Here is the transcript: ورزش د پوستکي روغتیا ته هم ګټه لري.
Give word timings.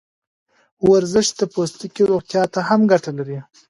ورزش 0.89 1.27
د 1.39 1.41
پوستکي 1.53 2.03
روغتیا 2.11 2.43
ته 2.53 2.59
هم 2.67 2.81
ګټه 2.91 3.11
لري. 3.17 3.39